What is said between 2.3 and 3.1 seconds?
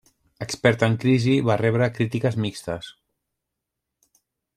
mixtes.